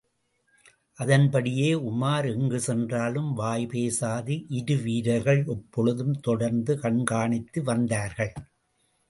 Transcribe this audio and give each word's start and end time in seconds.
அதன்படியே, 0.99 1.73
உமார் 1.73 2.27
எங்கு 2.33 2.59
சென்றாலும், 2.59 3.37
வாய்பேசாது 3.37 4.45
இருவீரர்கள் 4.49 5.43
எப்பொழுதும், 5.47 6.19
தொடர்ந்து 6.19 6.79
கண்காணித்து 6.79 7.63
வந்தார்கள். 7.63 8.33